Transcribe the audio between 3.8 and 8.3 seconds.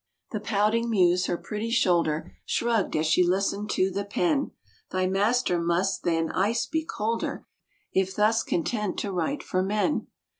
the Pen. "Thy master must than ice be colder If